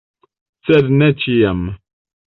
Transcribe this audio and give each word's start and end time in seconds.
Sed 0.69 0.91
ne 1.03 1.11
ĉiam! 1.25 1.65